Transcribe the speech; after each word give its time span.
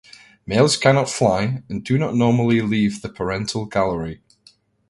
Males 0.47 0.77
cannot 0.77 1.11
fly 1.11 1.61
and 1.69 1.83
do 1.83 1.95
not 1.95 2.15
normally 2.15 2.59
leave 2.61 3.03
the 3.03 3.09
parental 3.09 3.65
gallery. 3.67 4.19